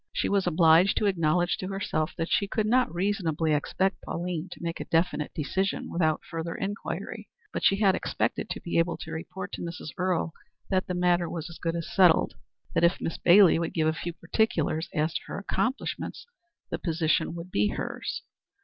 [0.11, 4.59] She was obliged to acknowledge to herself that she could not reasonably expect Pauline to
[4.63, 9.11] make a definite decision without further inquiry, but she had expected to be able to
[9.11, 9.89] report to Mrs.
[9.95, 10.33] Earle
[10.71, 12.33] that the matter was as good as settled
[12.73, 16.25] that, if Miss Bailey would give a few particulars as to her accomplishments,
[16.71, 18.23] the position would be hers.